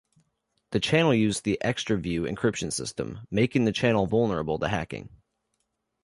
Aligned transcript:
The 0.71 0.79
channel 0.79 1.13
used 1.13 1.43
the 1.43 1.59
Xtraview 1.63 2.21
Encryption 2.27 2.73
System, 2.73 3.19
making 3.29 3.65
the 3.65 3.71
channel 3.71 4.07
vulnerable 4.07 4.57
to 4.57 4.67
hacking. 4.67 5.09